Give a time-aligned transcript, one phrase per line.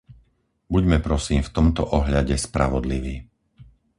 [0.73, 3.15] Buďme prosím v tomto ohľade spravodliví.